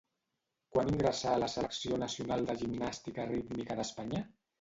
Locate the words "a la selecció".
1.33-1.99